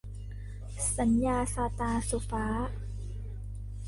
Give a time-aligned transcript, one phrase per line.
[0.97, 2.45] สัญญาซาตาน- สุฟ้า